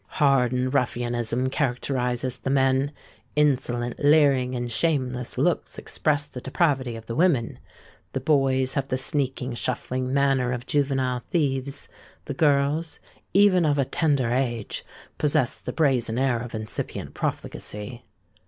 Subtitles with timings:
[0.15, 8.19] Hardened ruffianism characterises the men;—insolent, leering, and shameless looks express the depravity of the women;—the
[8.19, 12.99] boys have the sneaking, shuffling manner of juvenile thieves;—the girls,
[13.35, 14.83] even of a tender age,
[15.19, 18.03] possess the brazen air of incipient profligacy.